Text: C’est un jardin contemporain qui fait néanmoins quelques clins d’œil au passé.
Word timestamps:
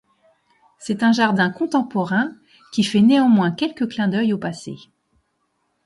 C’est 0.79 1.03
un 1.03 1.11
jardin 1.11 1.51
contemporain 1.51 2.33
qui 2.73 2.83
fait 2.83 3.01
néanmoins 3.01 3.51
quelques 3.51 3.87
clins 3.87 4.07
d’œil 4.07 4.33
au 4.33 4.39
passé. 4.39 4.73